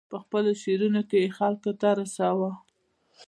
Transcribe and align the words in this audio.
په 0.09 0.17
خپلو 0.23 0.51
شعرونو 0.61 1.01
کې 1.09 1.17
یې 1.23 1.33
خلکو 1.37 1.71
ته 1.81 1.89
رساوه. 1.99 2.51